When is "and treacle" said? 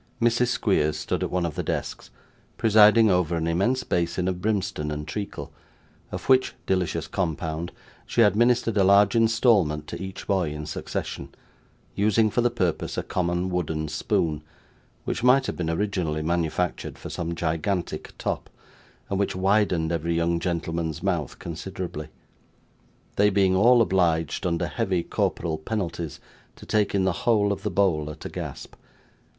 4.89-5.53